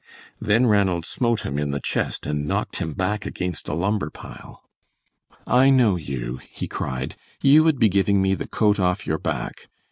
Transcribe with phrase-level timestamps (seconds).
[0.39, 4.63] Then Ranald smote him in the chest and knocked him back against a lumber pile.
[5.45, 9.67] "I know you," he cried; "you would be giving me the coat off your back.